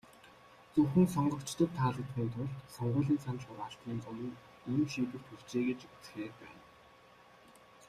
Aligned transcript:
Зөвхөн 0.73 1.05
сонгогчдод 1.15 1.71
таалагдахын 1.79 2.29
тулд, 2.33 2.53
сонгуулийн 2.75 3.19
санал 3.25 3.45
хураалтын 3.47 3.99
өмнө 4.11 4.31
ийм 4.73 4.83
шийдвэрт 4.91 5.25
хүрчээ 5.27 5.63
гэж 5.69 5.79
үзэхээр 5.93 6.33
байна. 6.41 6.61